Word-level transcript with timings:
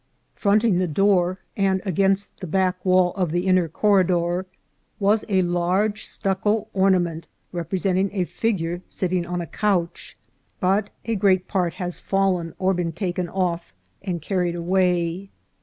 355 0.35 0.41
Fronting 0.41 0.79
the 0.79 0.91
door, 0.91 1.37
and 1.55 1.79
against 1.85 2.39
the 2.39 2.47
back 2.47 2.83
wall 2.83 3.13
of 3.13 3.31
the 3.31 3.45
inner 3.45 3.67
corridor, 3.69 4.47
was 4.99 5.23
a 5.29 5.43
large 5.43 6.07
stucco 6.07 6.67
ornament 6.73 7.27
represent 7.51 7.99
ing 7.99 8.09
a 8.11 8.23
figure 8.25 8.81
sitting 8.89 9.27
on 9.27 9.41
a 9.41 9.45
couch; 9.45 10.17
but 10.59 10.89
a 11.05 11.13
great 11.15 11.47
part 11.47 11.75
has 11.75 11.99
fallen 11.99 12.55
or 12.57 12.73
been 12.73 12.91
taken 12.91 13.29
off 13.29 13.75
and 14.01 14.23
carried 14.23 14.55
away. 14.55 15.29